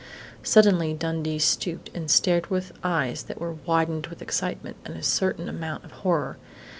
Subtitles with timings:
[0.41, 5.47] Suddenly Dundee stooped and stared with eyes that were widened with excitement and a certain
[5.47, 6.37] amount of horror.